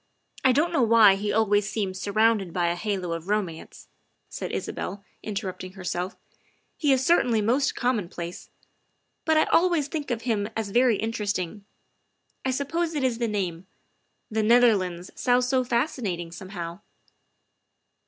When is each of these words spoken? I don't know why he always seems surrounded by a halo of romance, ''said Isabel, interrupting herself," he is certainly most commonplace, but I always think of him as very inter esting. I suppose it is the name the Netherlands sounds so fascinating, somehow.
I 0.43 0.51
don't 0.51 0.73
know 0.73 0.81
why 0.81 1.13
he 1.13 1.31
always 1.31 1.69
seems 1.69 2.01
surrounded 2.01 2.51
by 2.51 2.69
a 2.69 2.75
halo 2.75 3.13
of 3.13 3.27
romance, 3.29 3.87
''said 4.29 4.51
Isabel, 4.51 5.05
interrupting 5.21 5.73
herself," 5.73 6.15
he 6.79 6.91
is 6.91 7.05
certainly 7.05 7.39
most 7.39 7.75
commonplace, 7.75 8.49
but 9.25 9.37
I 9.37 9.43
always 9.43 9.87
think 9.89 10.09
of 10.09 10.23
him 10.23 10.49
as 10.57 10.71
very 10.71 10.99
inter 10.99 11.25
esting. 11.25 11.61
I 12.43 12.49
suppose 12.49 12.95
it 12.95 13.03
is 13.03 13.19
the 13.19 13.27
name 13.27 13.67
the 14.31 14.41
Netherlands 14.41 15.11
sounds 15.13 15.47
so 15.47 15.63
fascinating, 15.63 16.31
somehow. 16.31 16.79